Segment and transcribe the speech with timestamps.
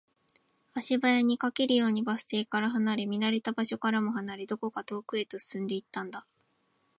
[0.73, 6.25] 足早に、駆けるようにバス停から離れ、見慣れた場所からも離れ、どこか遠くへと進んでいったんだ